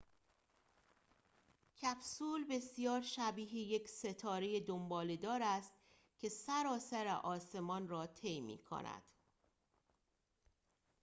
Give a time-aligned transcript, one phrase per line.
[1.77, 5.73] کپسول بسیار شبیه یک ستاره دنباله‌دار است
[6.17, 9.03] که سراسر آسمان را طی می‌کند